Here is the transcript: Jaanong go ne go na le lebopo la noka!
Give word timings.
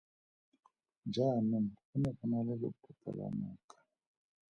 Jaanong 1.13 1.69
go 1.87 1.93
ne 2.01 2.09
go 2.17 2.23
na 2.29 2.37
le 2.47 2.53
lebopo 2.61 3.09
la 3.17 3.27
noka! 3.39 3.77